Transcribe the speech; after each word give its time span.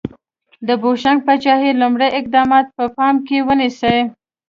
د 0.67 0.69
بوشنګ 0.81 1.19
پاچاهۍ 1.25 1.71
لومړي 1.81 2.09
اقدامات 2.19 2.65
په 2.77 2.85
پام 2.95 3.15
کې 3.27 3.37
ونیسئ. 3.47 3.97